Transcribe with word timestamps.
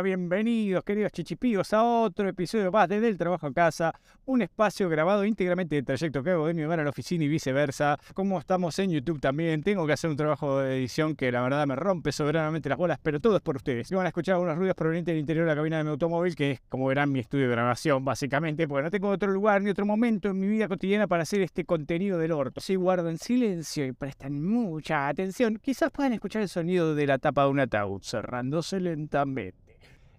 bienvenidos 0.00 0.84
queridos 0.84 1.12
chichipíos 1.12 1.72
a 1.74 1.84
otro 1.84 2.26
episodio 2.26 2.72
más 2.72 2.88
de 2.88 3.00
Del 3.00 3.18
Trabajo 3.18 3.48
a 3.48 3.52
Casa, 3.52 3.92
un 4.24 4.40
espacio 4.40 4.88
grabado 4.88 5.24
íntegramente 5.24 5.74
del 5.74 5.84
trayecto 5.84 6.22
que 6.22 6.30
hago 6.30 6.46
de 6.46 6.54
mi 6.54 6.62
hogar 6.62 6.80
a 6.80 6.84
la 6.84 6.90
oficina 6.90 7.24
y 7.24 7.28
viceversa. 7.28 7.98
Como 8.14 8.38
estamos 8.38 8.78
en 8.78 8.90
YouTube 8.90 9.20
también, 9.20 9.62
tengo 9.62 9.86
que 9.86 9.92
hacer 9.92 10.08
un 10.08 10.16
trabajo 10.16 10.60
de 10.60 10.78
edición 10.78 11.14
que 11.14 11.30
la 11.30 11.42
verdad 11.42 11.66
me 11.66 11.76
rompe 11.76 12.12
soberanamente 12.12 12.68
las 12.68 12.78
bolas, 12.78 12.98
pero 13.02 13.20
todo 13.20 13.36
es 13.36 13.42
por 13.42 13.56
ustedes. 13.56 13.90
Y 13.92 13.94
van 13.94 14.06
a 14.06 14.08
escuchar 14.08 14.34
algunos 14.34 14.56
ruidos 14.56 14.76
provenientes 14.76 15.12
del 15.12 15.20
interior 15.20 15.44
de 15.44 15.50
la 15.50 15.56
cabina 15.56 15.78
de 15.78 15.84
mi 15.84 15.90
automóvil, 15.90 16.34
que 16.34 16.52
es 16.52 16.60
como 16.68 16.86
verán 16.86 17.12
mi 17.12 17.18
estudio 17.18 17.46
de 17.46 17.52
grabación 17.52 18.04
básicamente, 18.04 18.66
porque 18.66 18.84
no 18.84 18.90
tengo 18.90 19.08
otro 19.08 19.30
lugar 19.30 19.60
ni 19.60 19.70
otro 19.70 19.84
momento 19.84 20.30
en 20.30 20.38
mi 20.38 20.48
vida 20.48 20.68
cotidiana 20.68 21.06
para 21.06 21.24
hacer 21.24 21.42
este 21.42 21.64
contenido 21.64 22.18
del 22.18 22.32
orto. 22.32 22.60
Si 22.60 22.76
guardan 22.76 23.18
silencio 23.18 23.84
y 23.84 23.92
prestan 23.92 24.42
mucha 24.42 25.08
atención, 25.08 25.58
quizás 25.60 25.90
puedan 25.90 26.12
escuchar 26.12 26.42
el 26.42 26.48
sonido 26.48 26.94
de 26.94 27.06
la 27.06 27.18
tapa 27.18 27.44
de 27.44 27.50
un 27.50 27.60
ataúd 27.60 28.02
cerrándose 28.02 28.80
lentamente. 28.80 29.61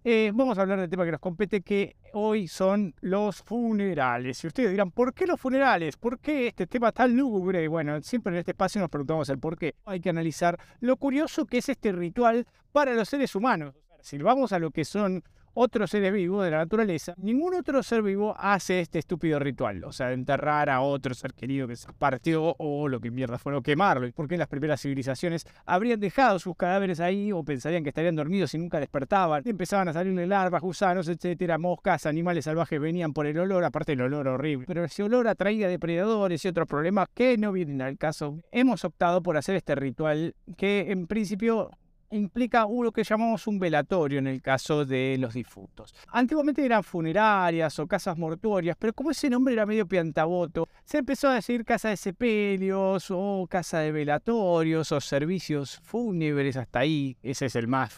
Eh, 0.06 0.32
vamos 0.34 0.58
a 0.58 0.64
hablar 0.64 0.82
del 0.82 0.90
tema 0.90 1.06
que 1.06 1.12
nos 1.12 1.22
compete, 1.22 1.62
que 1.62 1.96
hoy 2.12 2.50
son 2.50 2.94
los 3.00 3.42
funerales. 3.42 4.44
Y 4.44 4.48
ustedes 4.48 4.72
dirán, 4.72 4.92
¿por 4.92 5.14
qué 5.14 5.26
los 5.26 5.40
funerales? 5.40 5.96
¿Por 5.96 6.20
qué 6.20 6.48
este 6.48 6.68
tema 6.68 6.92
tan 6.92 7.16
lúgubre? 7.16 7.66
Bueno, 7.70 8.02
siempre 8.02 8.34
en 8.34 8.40
este 8.40 8.52
espacio 8.52 8.82
nos 8.82 8.90
preguntamos 8.90 9.30
el 9.30 9.40
por 9.40 9.58
qué. 9.58 9.76
Hay 9.86 10.02
que 10.02 10.10
analizar 10.10 10.60
lo 10.82 10.98
curioso 10.98 11.46
que 11.46 11.60
es 11.60 11.70
este 11.70 11.94
ritual 11.94 12.46
para 12.74 12.94
los 12.94 13.08
seres 13.08 13.34
humanos. 13.34 13.76
Si 14.02 14.18
vamos 14.18 14.52
a 14.52 14.60
lo 14.60 14.72
que 14.72 14.84
son 14.84 15.24
otro 15.54 15.88
ser 15.88 16.12
vivo 16.12 16.42
de 16.42 16.52
la 16.52 16.58
naturaleza, 16.58 17.14
ningún 17.18 17.54
otro 17.54 17.84
ser 17.84 18.02
vivo 18.02 18.36
hace 18.38 18.80
este 18.80 19.00
estúpido 19.00 19.40
ritual, 19.40 19.84
o 19.84 19.92
sea, 19.92 20.12
enterrar 20.12 20.70
a 20.70 20.82
otro 20.82 21.14
ser 21.14 21.34
querido 21.34 21.68
que 21.68 21.76
se 21.76 21.92
partió 21.94 22.56
o 22.58 22.88
lo 22.88 23.00
que 23.00 23.12
mierda 23.12 23.38
fue, 23.38 23.56
o 23.56 23.62
quemarlo. 23.62 24.08
¿Y 24.08 24.12
por 24.12 24.28
qué 24.28 24.38
las 24.38 24.48
primeras 24.48 24.82
civilizaciones 24.82 25.46
habrían 25.66 26.00
dejado 26.00 26.40
sus 26.40 26.56
cadáveres 26.56 27.00
ahí 27.00 27.32
o 27.32 27.44
pensarían 27.44 27.84
que 27.84 27.90
estarían 27.90 28.16
dormidos 28.16 28.54
y 28.54 28.58
nunca 28.58 28.80
despertaban? 28.80 29.44
Empezaban 29.46 29.88
a 29.88 29.94
salirle 29.94 30.28
larvas, 30.28 30.62
gusanos, 30.62 31.08
etcétera, 31.08 31.58
moscas, 31.58 32.06
animales 32.06 32.46
salvajes 32.46 32.80
venían 32.80 33.14
por 33.14 33.26
el 33.26 33.38
olor, 33.38 33.64
aparte 33.64 33.94
el 33.94 34.02
olor 34.02 34.28
horrible. 34.28 34.66
Pero 34.68 34.84
ese 34.84 35.04
olor 35.04 35.28
atraía 35.28 35.68
depredadores 35.68 36.44
y 36.44 36.48
otros 36.48 36.68
problemas 36.68 37.08
que 37.14 37.38
no 37.38 37.52
vienen 37.52 37.82
al 37.82 37.98
caso. 37.98 38.40
Hemos 38.52 38.84
optado 38.86 39.22
por 39.22 39.38
hacer 39.38 39.56
este 39.56 39.76
ritual 39.76 40.36
que 40.58 40.92
en 40.92 41.08
principio 41.08 41.70
implica 42.14 42.66
lo 42.68 42.92
que 42.92 43.04
llamamos 43.04 43.48
un 43.48 43.60
velatorio 43.60 44.20
en 44.20 44.28
el 44.28 44.42
caso 44.42 44.86
de 44.86 45.18
los 45.20 45.34
difuntos. 45.34 45.94
Antiguamente 46.10 46.66
eran 46.66 46.84
funerarias 46.84 47.78
o 47.80 47.88
casas 47.88 48.18
mortuorias, 48.18 48.76
pero 48.78 48.94
como 48.94 49.12
ese 49.12 49.30
nombre 49.30 49.54
era 49.54 49.66
medio 49.66 49.88
piantaboto, 49.88 50.68
se 50.86 51.00
empezó 51.00 51.30
a 51.30 51.36
decir 51.36 51.66
casa 51.66 51.90
de 51.90 51.98
sepelios 51.98 53.08
o 53.10 53.48
casa 53.50 53.80
de 53.80 53.92
velatorios 53.92 54.92
o 54.92 55.02
servicios 55.02 55.80
fúnebres 55.84 56.58
hasta 56.58 56.80
ahí. 56.80 57.18
Ese 57.24 57.48
es 57.48 57.56
el 57.56 57.68
más, 57.68 57.98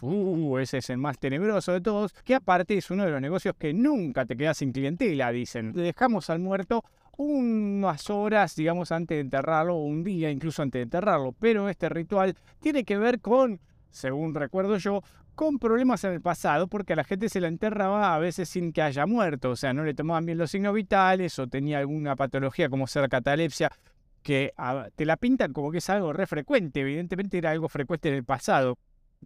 ese 0.62 0.78
es 0.78 0.90
el 0.90 0.98
más 0.98 1.20
tenebroso 1.20 1.74
de 1.74 1.82
todos, 1.82 2.14
que 2.24 2.36
aparte 2.36 2.78
es 2.78 2.90
uno 2.92 3.06
de 3.06 3.12
los 3.12 3.22
negocios 3.22 3.56
que 3.58 3.74
nunca 3.74 4.26
te 4.26 4.38
quedas 4.38 4.58
sin 4.58 4.72
clientela, 4.72 5.32
dicen. 5.32 5.74
Le 5.76 5.84
dejamos 5.84 6.30
al 6.30 6.40
muerto 6.40 6.84
unas 7.18 8.10
horas, 8.10 8.56
digamos, 8.56 8.92
antes 8.92 9.16
de 9.16 9.22
enterrarlo, 9.22 9.76
o 9.76 9.86
un 9.86 10.04
día 10.04 10.30
incluso 10.30 10.62
antes 10.62 10.80
de 10.80 10.84
enterrarlo, 10.84 11.34
pero 11.34 11.70
este 11.70 11.90
ritual 11.90 12.36
tiene 12.60 12.84
que 12.84 12.98
ver 12.98 13.22
con 13.22 13.60
según 13.96 14.36
recuerdo 14.36 14.78
yo, 14.78 15.02
con 15.36 15.58
problemas 15.58 16.04
en 16.04 16.14
el 16.14 16.22
pasado 16.22 16.68
porque 16.68 16.94
a 16.94 16.96
la 16.96 17.04
gente 17.04 17.30
se 17.30 17.42
la 17.42 17.48
enterraba 17.48 18.14
a 18.14 18.20
veces 18.20 18.50
sin 18.50 18.72
que 18.74 18.82
haya 18.82 19.06
muerto, 19.06 19.52
o 19.52 19.56
sea, 19.56 19.74
no 19.74 19.84
le 19.84 19.94
tomaban 19.94 20.26
bien 20.26 20.38
los 20.38 20.52
signos 20.52 20.74
vitales 20.74 21.40
o 21.40 21.48
tenía 21.48 21.80
alguna 21.80 22.16
patología 22.16 22.70
como 22.70 22.88
ser 22.88 23.08
catalepsia 23.10 23.72
que 24.22 24.54
ah, 24.58 24.88
te 24.96 25.06
la 25.06 25.18
pintan 25.18 25.54
como 25.54 25.72
que 25.72 25.78
es 25.78 25.90
algo 25.90 26.12
re 26.12 26.28
frecuente, 26.28 26.82
evidentemente 26.82 27.38
era 27.38 27.52
algo 27.52 27.70
frecuente 27.70 28.10
en 28.10 28.16
el 28.16 28.24
pasado 28.24 28.78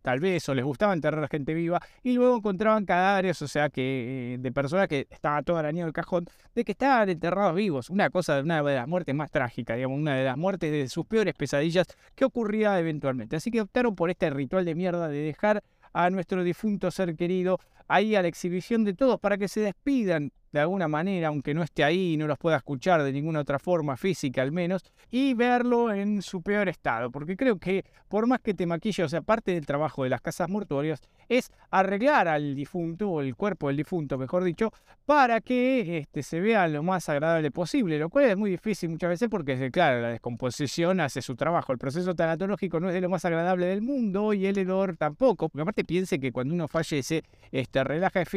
tal 0.02 0.20
vez, 0.20 0.48
o 0.50 0.56
les 0.56 0.66
gustaba 0.66 0.94
enterrar 0.94 1.24
a 1.24 1.28
gente 1.28 1.54
viva, 1.54 1.82
y 2.04 2.14
luego 2.14 2.38
encontraban 2.38 2.86
cadáveres, 2.86 3.42
o 3.42 3.48
sea, 3.48 3.70
que 3.70 4.34
eh, 4.34 4.38
de 4.40 4.52
personas 4.52 4.88
que 4.88 5.08
estaban 5.10 5.44
todo 5.44 5.58
arañado 5.58 5.88
el 5.88 5.94
cajón, 5.94 6.26
de 6.56 6.64
que 6.64 6.72
estaban 6.72 7.10
enterrados 7.10 7.56
vivos. 7.56 7.90
Una 7.90 8.10
cosa, 8.10 8.40
una 8.40 8.62
de 8.62 8.76
las 8.76 8.88
muertes 8.88 9.16
más 9.16 9.32
trágicas, 9.32 9.78
digamos, 9.78 9.98
una 9.98 10.16
de 10.16 10.26
las 10.26 10.38
muertes 10.38 10.72
de 10.72 10.88
sus 10.90 11.06
peores 11.06 11.34
pesadillas 11.34 11.88
que 12.16 12.26
ocurría 12.26 12.80
eventualmente. 12.80 13.36
Así 13.36 13.52
que 13.52 13.62
optaron 13.62 13.96
por 13.96 14.10
este 14.10 14.30
ritual 14.30 14.66
de 14.66 14.76
mierda 14.76 15.08
de 15.08 15.20
dejar 15.20 15.64
a 15.94 16.10
nuestro 16.10 16.44
difunto 16.44 16.92
ser 16.92 17.16
querido 17.16 17.60
ahí 17.88 18.16
a 18.16 18.22
la 18.22 18.28
exhibición 18.28 18.84
de 18.84 18.94
todos 18.94 19.20
para 19.20 19.38
que 19.38 19.48
se 19.48 19.62
despidan 19.62 20.32
de 20.52 20.60
alguna 20.60 20.88
manera, 20.88 21.28
aunque 21.28 21.54
no 21.54 21.64
esté 21.64 21.84
ahí 21.84 22.14
y 22.14 22.18
no 22.18 22.28
los 22.28 22.38
pueda 22.38 22.58
escuchar 22.58 23.04
de 23.04 23.12
ninguna 23.12 23.40
otra 23.40 23.60
forma 23.60 23.98
física 23.98 24.42
al 24.42 24.52
menos, 24.52 24.84
y 25.10 25.34
verlo 25.34 25.94
en 25.94 26.22
su 26.22 26.42
peor 26.42 26.70
estado, 26.70 27.12
porque 27.12 27.36
creo 27.36 27.58
que 27.58 27.86
por 28.08 28.28
más 28.28 28.40
que 28.42 28.54
te 28.54 28.66
maquille, 28.66 29.04
o 29.04 29.10
sea, 29.10 29.22
parte 29.22 29.54
del 29.54 29.66
trabajo 29.66 30.04
de 30.04 30.10
las 30.10 30.22
casas 30.22 30.50
mortuorias 30.50 31.02
es 31.28 31.52
arreglar 31.70 32.28
al 32.28 32.56
difunto, 32.56 33.10
o 33.10 33.22
el 33.22 33.36
cuerpo 33.36 33.68
del 33.68 33.78
difunto, 33.78 34.18
mejor 34.18 34.44
dicho, 34.44 34.74
para 35.06 35.42
que 35.42 36.00
este, 36.00 36.24
se 36.24 36.40
vea 36.40 36.68
lo 36.68 36.82
más 36.82 37.08
agradable 37.10 37.52
posible, 37.52 38.00
lo 38.00 38.10
cual 38.10 38.26
es 38.26 38.38
muy 38.38 38.52
difícil 38.52 38.90
muchas 38.90 39.10
veces 39.10 39.30
porque, 39.30 39.70
claro, 39.72 40.02
la 40.02 40.10
descomposición 40.10 41.00
hace 41.00 41.22
su 41.22 41.36
trabajo, 41.36 41.72
el 41.72 41.78
proceso 41.78 42.16
tanatológico 42.16 42.80
no 42.80 42.90
es 42.90 42.96
de 42.96 43.02
lo 43.02 43.10
más 43.10 43.26
agradable 43.26 43.68
del 43.68 43.82
mundo 43.82 44.34
y 44.34 44.48
el 44.48 44.58
hedor 44.58 44.98
tampoco, 44.98 45.50
porque 45.50 45.62
aparte 45.62 45.84
piense 45.84 46.20
que 46.20 46.32
cuando 46.32 46.54
uno 46.54 46.68
fallece, 46.68 47.24
este, 47.52 47.84
relaja 47.84 48.22
el 48.22 48.28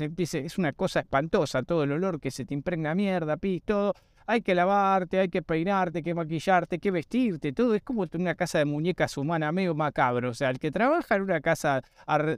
empiece, 0.00 0.38
es 0.44 0.58
una 0.58 0.72
cosa 0.72 1.00
espantosa, 1.00 1.57
todo 1.62 1.84
el 1.84 1.92
olor 1.92 2.20
que 2.20 2.30
se 2.30 2.44
te 2.44 2.54
impregna 2.54 2.94
mierda, 2.94 3.36
pis, 3.36 3.62
todo. 3.64 3.94
Hay 4.26 4.42
que 4.42 4.54
lavarte, 4.54 5.20
hay 5.20 5.28
que 5.30 5.40
peinarte, 5.40 5.98
hay 5.98 6.02
que 6.02 6.14
maquillarte, 6.14 6.74
hay 6.74 6.80
que 6.80 6.90
vestirte, 6.90 7.52
todo 7.54 7.74
es 7.74 7.82
como 7.82 8.04
una 8.12 8.34
casa 8.34 8.58
de 8.58 8.66
muñecas 8.66 9.16
humana 9.16 9.50
medio 9.52 9.74
macabro. 9.74 10.28
O 10.28 10.34
sea, 10.34 10.50
el 10.50 10.58
que 10.58 10.70
trabaja 10.70 11.16
en 11.16 11.22
una 11.22 11.40
casa 11.40 11.82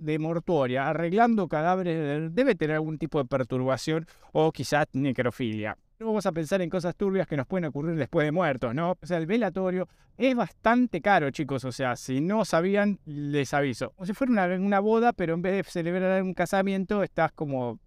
de 0.00 0.18
mortuoria 0.20 0.88
arreglando 0.88 1.48
cadáveres 1.48 2.32
debe 2.32 2.54
tener 2.54 2.76
algún 2.76 2.96
tipo 2.96 3.18
de 3.18 3.24
perturbación 3.24 4.06
o 4.32 4.52
quizás 4.52 4.86
necrofilia. 4.92 5.76
No 5.98 6.06
vamos 6.06 6.24
a 6.24 6.32
pensar 6.32 6.62
en 6.62 6.70
cosas 6.70 6.96
turbias 6.96 7.26
que 7.26 7.36
nos 7.36 7.46
pueden 7.46 7.66
ocurrir 7.66 7.94
después 7.96 8.24
de 8.24 8.32
muertos, 8.32 8.74
¿no? 8.74 8.92
O 8.92 9.06
sea, 9.06 9.18
el 9.18 9.26
velatorio 9.26 9.86
es 10.16 10.34
bastante 10.34 11.02
caro, 11.02 11.30
chicos. 11.30 11.62
O 11.66 11.72
sea, 11.72 11.94
si 11.96 12.22
no 12.22 12.46
sabían, 12.46 13.00
les 13.04 13.52
aviso. 13.52 13.90
Como 13.90 14.06
si 14.06 14.14
fuera 14.14 14.32
una, 14.32 14.46
una 14.46 14.80
boda, 14.80 15.12
pero 15.12 15.34
en 15.34 15.42
vez 15.42 15.56
de 15.56 15.70
celebrar 15.70 16.22
un 16.22 16.32
casamiento, 16.32 17.02
estás 17.02 17.32
como 17.32 17.80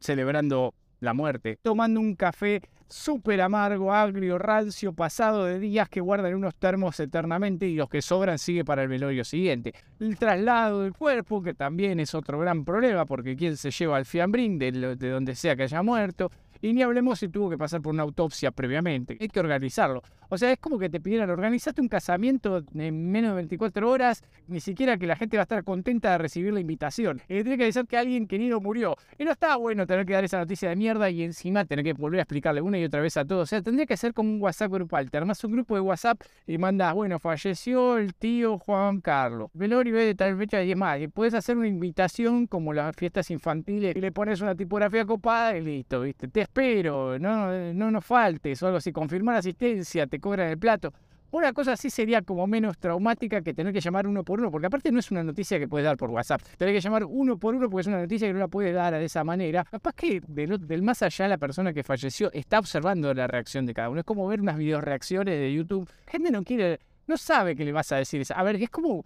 celebrando 0.00 0.74
la 1.00 1.14
muerte, 1.14 1.58
tomando 1.62 2.00
un 2.00 2.14
café 2.14 2.60
súper 2.88 3.40
amargo, 3.40 3.92
agrio, 3.92 4.38
rancio, 4.38 4.92
pasado 4.92 5.44
de 5.44 5.58
días 5.58 5.88
que 5.88 6.00
guardan 6.00 6.34
unos 6.34 6.54
termos 6.54 6.98
eternamente 6.98 7.66
y 7.66 7.74
los 7.74 7.88
que 7.88 8.02
sobran 8.02 8.38
sigue 8.38 8.64
para 8.64 8.82
el 8.82 8.88
velorio 8.88 9.24
siguiente. 9.24 9.74
El 10.00 10.18
traslado 10.18 10.82
del 10.82 10.94
cuerpo, 10.94 11.42
que 11.42 11.54
también 11.54 12.00
es 12.00 12.14
otro 12.14 12.38
gran 12.38 12.64
problema, 12.64 13.04
porque 13.04 13.36
quién 13.36 13.56
se 13.56 13.70
lleva 13.70 13.96
al 13.96 14.06
fiambrín 14.06 14.58
de, 14.58 14.96
de 14.96 15.10
donde 15.10 15.34
sea 15.34 15.54
que 15.54 15.64
haya 15.64 15.82
muerto. 15.82 16.30
Y 16.60 16.72
ni 16.72 16.82
hablemos 16.82 17.18
si 17.20 17.28
tuvo 17.28 17.50
que 17.50 17.58
pasar 17.58 17.80
por 17.80 17.94
una 17.94 18.02
autopsia 18.02 18.50
previamente. 18.50 19.16
Hay 19.20 19.28
que 19.28 19.40
organizarlo. 19.40 20.02
O 20.30 20.36
sea, 20.36 20.52
es 20.52 20.58
como 20.58 20.78
que 20.78 20.90
te 20.90 21.00
pidieran, 21.00 21.30
organizaste 21.30 21.80
un 21.80 21.88
casamiento 21.88 22.62
en 22.74 23.10
menos 23.10 23.30
de 23.30 23.36
24 23.36 23.90
horas, 23.90 24.22
ni 24.46 24.60
siquiera 24.60 24.98
que 24.98 25.06
la 25.06 25.16
gente 25.16 25.38
va 25.38 25.42
a 25.42 25.44
estar 25.44 25.64
contenta 25.64 26.12
de 26.12 26.18
recibir 26.18 26.52
la 26.52 26.60
invitación. 26.60 27.22
Y 27.28 27.42
tiene 27.42 27.56
que 27.56 27.64
decir 27.64 27.86
que 27.86 27.96
alguien 27.96 28.26
querido 28.26 28.60
murió. 28.60 28.96
Y 29.18 29.24
no 29.24 29.32
está 29.32 29.56
bueno 29.56 29.86
tener 29.86 30.04
que 30.04 30.12
dar 30.12 30.24
esa 30.24 30.38
noticia 30.38 30.68
de 30.68 30.76
mierda 30.76 31.08
y 31.08 31.22
encima 31.22 31.64
tener 31.64 31.84
que 31.84 31.94
volver 31.94 32.20
a 32.20 32.22
explicarle 32.24 32.60
una 32.60 32.78
y 32.78 32.84
otra 32.84 33.00
vez 33.00 33.16
a 33.16 33.24
todos. 33.24 33.44
O 33.44 33.46
sea, 33.46 33.62
tendría 33.62 33.86
que 33.86 33.96
ser 33.96 34.12
como 34.12 34.30
un 34.30 34.42
WhatsApp 34.42 34.70
grupal. 34.70 35.10
Te 35.10 35.16
armas 35.16 35.42
un 35.44 35.52
grupo 35.52 35.74
de 35.74 35.80
WhatsApp 35.80 36.20
y 36.46 36.58
mandas, 36.58 36.92
bueno, 36.92 37.18
falleció 37.18 37.96
el 37.96 38.14
tío 38.14 38.58
Juan 38.58 39.00
Carlos. 39.00 39.50
Velorio 39.54 39.96
de 39.96 40.14
tal 40.14 40.36
fecha 40.36 40.62
y 40.62 40.68
demás. 40.68 41.00
Y 41.00 41.08
puedes 41.08 41.32
hacer 41.32 41.56
una 41.56 41.68
invitación 41.68 42.46
como 42.46 42.74
las 42.74 42.94
fiestas 42.96 43.30
infantiles 43.30 43.96
y 43.96 44.00
le 44.00 44.12
pones 44.12 44.40
una 44.42 44.54
tipografía 44.54 45.06
copada 45.06 45.56
y 45.56 45.62
listo, 45.62 46.02
¿viste? 46.02 46.28
Te 46.28 46.47
espero, 46.48 47.18
no, 47.18 47.72
no 47.74 47.90
nos 47.90 48.04
faltes 48.04 48.62
o 48.62 48.66
algo 48.66 48.78
así. 48.78 48.92
Confirmar 48.92 49.36
asistencia, 49.36 50.06
te 50.06 50.18
cobran 50.18 50.48
el 50.48 50.58
plato. 50.58 50.92
Una 51.30 51.52
cosa 51.52 51.72
así 51.72 51.90
sería 51.90 52.22
como 52.22 52.46
menos 52.46 52.78
traumática 52.78 53.42
que 53.42 53.52
tener 53.52 53.70
que 53.74 53.80
llamar 53.80 54.06
uno 54.06 54.24
por 54.24 54.40
uno, 54.40 54.50
porque 54.50 54.66
aparte 54.66 54.90
no 54.90 54.98
es 54.98 55.10
una 55.10 55.22
noticia 55.22 55.58
que 55.58 55.68
puedes 55.68 55.84
dar 55.84 55.98
por 55.98 56.08
WhatsApp. 56.08 56.40
Tener 56.56 56.74
que 56.74 56.80
llamar 56.80 57.04
uno 57.04 57.36
por 57.36 57.54
uno 57.54 57.68
porque 57.68 57.82
es 57.82 57.86
una 57.86 58.00
noticia 58.00 58.26
que 58.26 58.32
no 58.32 58.38
la 58.38 58.48
puede 58.48 58.72
dar 58.72 58.94
de 58.94 59.04
esa 59.04 59.24
manera. 59.24 59.64
Capaz 59.70 59.92
que 59.94 60.22
del, 60.26 60.82
más 60.82 61.02
allá 61.02 61.28
la 61.28 61.36
persona 61.36 61.74
que 61.74 61.82
falleció 61.82 62.32
está 62.32 62.58
observando 62.58 63.12
la 63.12 63.26
reacción 63.26 63.66
de 63.66 63.74
cada 63.74 63.90
uno. 63.90 64.00
Es 64.00 64.06
como 64.06 64.26
ver 64.26 64.40
unas 64.40 64.56
video 64.56 64.80
reacciones 64.80 65.38
de 65.38 65.52
YouTube. 65.52 65.88
Gente 66.06 66.30
no 66.30 66.42
quiere, 66.42 66.80
no 67.06 67.18
sabe 67.18 67.54
qué 67.54 67.64
le 67.66 67.72
vas 67.72 67.92
a 67.92 67.96
decir. 67.96 68.24
A 68.34 68.42
ver, 68.42 68.56
es 68.56 68.70
como 68.70 69.02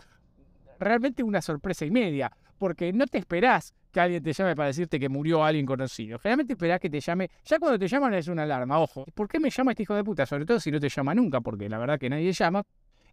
realmente 0.79 1.25
una 1.25 1.43
sorpresa 1.43 1.85
y 1.85 1.91
media, 1.91 2.31
porque 2.59 2.93
no 2.93 3.07
te 3.07 3.19
esperás 3.19 3.75
que 3.93 4.01
alguien 4.01 4.23
te 4.23 4.33
llame 4.33 4.57
para 4.57 4.69
decirte 4.69 4.99
que 4.99 5.09
murió 5.09 5.45
alguien 5.45 5.67
conocido. 5.67 6.19
Generalmente 6.19 6.55
esperás 6.55 6.81
que 6.81 6.89
te 6.91 7.01
llame. 7.01 7.31
Ya 7.45 7.59
cuando 7.59 7.79
te 7.79 7.87
llaman 7.87 8.15
es 8.15 8.29
una 8.29 8.45
alarma, 8.45 8.81
ojo. 8.81 9.05
¿Por 9.15 9.29
qué 9.29 9.39
me 9.39 9.51
llama 9.51 9.73
este 9.73 9.83
hijo 9.83 9.95
de 9.95 10.03
puta? 10.03 10.25
Sobre 10.27 10.47
todo 10.47 10.59
si 10.59 10.71
no 10.71 10.81
te 10.81 10.89
llama 10.89 11.15
nunca, 11.15 11.41
porque 11.41 11.69
la 11.69 11.79
verdad 11.79 11.99
que 11.99 12.09
nadie 12.09 12.33
llama. 12.33 12.65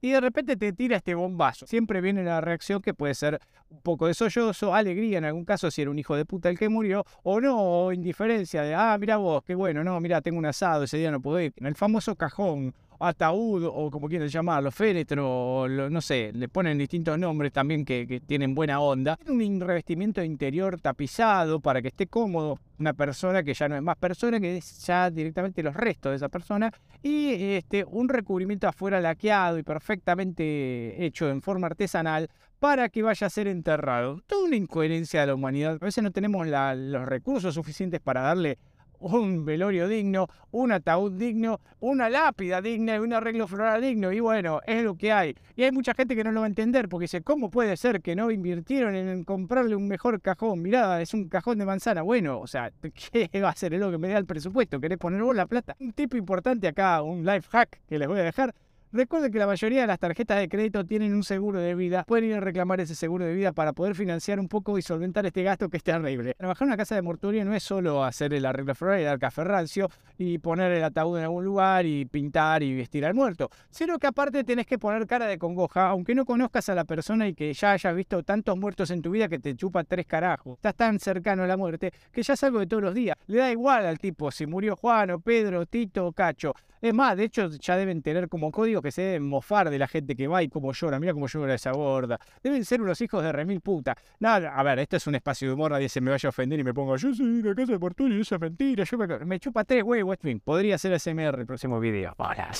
Y 0.02 0.12
de 0.12 0.22
repente 0.22 0.56
te 0.56 0.72
tira 0.72 0.98
este 0.98 1.14
bombazo. 1.14 1.68
Siempre 1.68 2.00
viene 2.00 2.24
la 2.24 2.40
reacción 2.40 2.82
que 2.82 2.94
puede 2.94 3.14
ser 3.14 3.40
un 3.70 3.82
poco 3.82 4.08
de 4.08 4.14
sollozo, 4.14 4.74
alegría 4.74 5.18
en 5.18 5.26
algún 5.26 5.44
caso 5.44 5.70
si 5.70 5.82
era 5.82 5.92
un 5.92 6.00
hijo 6.00 6.16
de 6.16 6.26
puta 6.26 6.50
el 6.50 6.58
que 6.58 6.70
murió, 6.70 7.06
o 7.24 7.42
no, 7.42 7.58
o 7.60 7.92
indiferencia 7.92 8.62
de, 8.62 8.74
ah, 8.74 8.98
mira 8.98 9.18
vos, 9.18 9.44
qué 9.44 9.56
bueno, 9.56 9.84
no, 9.84 10.00
mira, 10.00 10.22
tengo 10.22 10.40
un 10.40 10.46
asado, 10.46 10.84
ese 10.84 10.98
día 10.98 11.12
no 11.12 11.22
puedo 11.22 11.42
ir. 11.42 11.54
En 11.58 11.66
el 11.66 11.76
famoso 11.76 12.16
cajón 12.16 12.74
ataúd 13.00 13.64
o 13.66 13.90
como 13.90 14.08
quieran 14.08 14.28
llamarlo, 14.28 14.72
féretro, 14.72 15.28
o 15.28 15.68
no 15.68 16.02
sé, 16.02 16.32
le 16.34 16.48
ponen 16.50 16.78
distintos 16.78 17.18
nombres 17.18 17.52
también 17.52 17.86
que, 17.86 18.22
tienen 18.26 18.54
buena 18.54 18.80
onda. 18.80 19.18
Un 19.28 19.60
revestimiento 19.62 20.24
interior 20.24 20.80
tapizado 20.80 21.60
para 21.60 21.82
que 21.82 21.90
esté 21.90 22.08
cómodo 22.08 22.60
una 22.78 22.94
persona 22.94 23.44
que 23.44 23.54
ya 23.54 23.68
no 23.68 23.76
es 23.76 23.82
más 23.82 23.98
persona, 23.98 24.40
que 24.40 24.58
es 24.58 24.86
ya 24.86 25.10
directamente 25.10 25.64
los 25.64 25.76
restos 25.76 26.12
de 26.12 26.16
esa 26.18 26.30
persona, 26.30 26.72
y 27.02 27.54
este, 27.54 27.84
un 27.86 28.10
recubrimiento 28.10 28.68
afuera 28.68 29.02
laqueado 29.02 29.58
y 29.58 29.64
perfectamente 29.64 31.06
hecho 31.06 31.30
en 31.30 31.42
forma 31.42 31.68
artesanal 31.68 32.30
para 32.60 32.90
que 32.90 33.02
vaya 33.02 33.28
a 33.28 33.30
ser 33.30 33.48
enterrado. 33.48 34.22
Toda 34.28 34.46
una 34.46 34.56
incoherencia 34.56 35.22
de 35.22 35.28
la 35.28 35.36
humanidad. 35.36 35.78
A 35.82 35.86
veces 35.86 36.04
no 36.04 36.12
tenemos 36.12 36.46
los 36.48 37.06
recursos 37.06 37.56
suficientes 37.56 38.02
para 38.02 38.22
darle 38.22 38.58
un 39.00 39.46
velorio 39.46 39.88
digno, 39.88 40.28
un 40.52 40.72
ataúd 40.72 41.12
digno, 41.14 41.60
una 41.80 42.10
lápida 42.10 42.62
digna 42.62 42.96
y 42.96 43.00
un 43.00 43.14
arreglo 43.14 43.48
floral 43.48 43.82
digno. 43.82 44.12
Y 44.12 44.20
bueno, 44.20 44.62
es 44.66 44.84
lo 44.84 44.96
que 44.96 45.12
hay. 45.12 45.36
Y 45.56 45.64
hay 45.64 45.72
mucha 45.72 45.94
gente 45.94 46.16
que 46.16 46.24
no 46.24 46.32
lo 46.32 46.42
va 46.42 46.46
a 46.46 46.50
entender 46.50 46.90
porque 46.90 47.06
dice, 47.06 47.22
¿cómo 47.22 47.50
puede 47.50 47.78
ser 47.78 48.02
que 48.02 48.16
no 48.16 48.32
invirtieron 48.32 48.96
en 48.96 49.24
comprarle 49.24 49.76
un 49.76 49.88
mejor 49.88 50.22
cajón? 50.22 50.62
Mirá, 50.62 51.02
es 51.02 51.14
un 51.14 51.30
cajón 51.30 51.58
de 51.60 51.66
manzana. 51.66 52.02
Bueno, 52.02 52.40
o 52.40 52.48
sea, 52.48 52.72
¿qué 53.12 53.42
va 53.42 53.50
a 53.50 53.52
hacer? 53.52 53.74
Es 53.74 53.80
lo 53.80 53.92
que 53.92 53.98
me 53.98 54.10
da 54.10 54.18
el 54.18 54.26
presupuesto. 54.26 54.80
¿Querés 54.80 54.98
poner 54.98 55.22
vos 55.22 55.36
la 55.36 55.48
plata? 55.48 55.76
Un 55.80 55.94
tipo 55.94 56.18
importante 56.18 56.68
acá, 56.68 57.02
un 57.02 57.26
life 57.26 57.48
hack 57.52 57.82
que 57.88 58.00
les 58.00 58.08
voy 58.08 58.20
a 58.20 58.24
dejar 58.24 58.54
Recuerde 58.92 59.30
que 59.30 59.38
la 59.38 59.46
mayoría 59.46 59.82
de 59.82 59.88
las 59.88 60.00
tarjetas 60.00 60.40
de 60.40 60.50
crédito 60.50 60.84
tienen 60.84 61.14
un 61.14 61.22
seguro 61.22 61.60
de 61.60 61.76
vida. 61.76 62.04
Pueden 62.08 62.32
ir 62.32 62.34
a 62.34 62.40
reclamar 62.40 62.82
ese 62.82 62.96
seguro 62.96 63.24
de 63.24 63.36
vida 63.36 63.52
para 63.52 63.72
poder 63.72 63.94
financiar 63.94 64.40
un 64.40 64.48
poco 64.48 64.80
y 64.80 64.82
solventar 64.82 65.28
este 65.28 65.44
gasto 65.44 65.70
que 65.70 65.78
es 65.78 65.84
terrible. 65.84 66.34
Trabajar 66.34 66.66
en 66.66 66.70
una 66.70 66.78
casa 66.78 66.96
de 66.96 67.04
mortuorio 67.04 67.46
no 67.46 67.54
es 67.54 67.62
solo 67.62 68.04
hacer 68.04 68.34
el 68.34 68.48
arreglo 68.48 68.74
floral 68.74 69.00
y 69.00 69.04
dar 69.04 69.20
café 69.20 69.44
rancio 69.44 69.90
y 70.18 70.40
poner 70.40 70.72
el 70.72 70.84
ataúd 70.84 71.20
en 71.20 71.26
algún 71.26 71.46
lugar 71.46 71.86
y 71.86 72.06
pintar 72.06 72.64
y 72.64 72.76
vestir 72.76 73.06
al 73.06 73.14
muerto, 73.14 73.52
sino 73.70 74.00
que 74.00 74.08
aparte 74.08 74.44
tenés 74.44 74.66
que 74.66 74.80
poner 74.80 75.06
cara 75.06 75.28
de 75.28 75.38
congoja, 75.38 75.90
aunque 75.90 76.16
no 76.16 76.26
conozcas 76.26 76.68
a 76.70 76.74
la 76.74 76.84
persona 76.84 77.28
y 77.28 77.36
que 77.36 77.54
ya 77.54 77.74
hayas 77.74 77.96
visto 77.96 78.24
tantos 78.24 78.58
muertos 78.58 78.90
en 78.90 79.04
tu 79.04 79.12
vida 79.12 79.28
que 79.28 79.38
te 79.38 79.56
chupa 79.56 79.84
tres 79.84 80.08
carajos. 80.08 80.56
Estás 80.56 80.74
tan 80.74 81.00
cercano 81.00 81.44
a 81.44 81.48
la 81.48 81.58
muerte 81.58 81.94
que 82.12 82.24
ya 82.24 82.34
es 82.34 82.44
algo 82.44 82.58
de 82.58 82.66
todos 82.66 82.82
los 82.82 82.96
días. 82.96 83.16
Le 83.28 83.38
da 83.38 83.52
igual 83.52 83.86
al 83.86 84.00
tipo 84.00 84.32
si 84.32 84.48
murió 84.48 84.76
Juan 84.76 85.12
o 85.12 85.20
Pedro, 85.20 85.68
Tito 85.68 86.08
o 86.08 86.12
Cacho. 86.12 86.56
Es 86.82 86.94
más, 86.94 87.18
de 87.18 87.26
hecho 87.26 87.50
ya 87.50 87.76
deben 87.76 88.02
tener 88.02 88.30
como 88.30 88.52
código 88.52 88.79
que 88.82 88.92
se 88.92 89.02
deben 89.02 89.28
mofar 89.28 89.70
de 89.70 89.80
la 89.80 89.88
gente 89.88 90.16
que 90.16 90.28
va 90.28 90.44
y 90.44 90.50
cómo 90.50 90.72
llora. 90.74 91.00
Mira 91.00 91.14
cómo 91.14 91.28
llora 91.28 91.54
esa 91.54 91.72
gorda. 91.72 92.20
Deben 92.44 92.64
ser 92.66 92.82
unos 92.82 93.00
hijos 93.02 93.24
de 93.24 93.32
remil 93.32 93.62
puta. 93.62 93.96
Nada, 94.20 94.56
a 94.56 94.64
ver, 94.64 94.80
esto 94.80 94.98
es 94.98 95.08
un 95.08 95.16
espacio 95.16 95.48
de 95.48 95.54
humor, 95.54 95.72
nadie 95.72 95.90
se 95.90 96.02
me 96.02 96.12
vaya 96.12 96.28
a 96.28 96.30
ofender 96.30 96.60
y 96.60 96.64
me 96.64 96.74
pongo, 96.74 96.96
yo 96.98 97.14
soy 97.14 97.42
la 97.42 97.56
casa 97.56 97.74
de 97.74 97.80
Porturio 97.80 98.18
y 98.18 98.22
esa 98.22 98.36
es 98.36 98.42
mentira. 98.42 98.84
Yo 98.84 98.98
me, 98.98 99.40
chupa 99.40 99.64
tres 99.64 99.84
huevos, 99.84 100.18
Podría 100.44 100.78
ser 100.78 101.00
SMR 101.00 101.40
el 101.40 101.46
próximo 101.46 101.80
video. 101.80 102.14
Hola. 102.18 102.52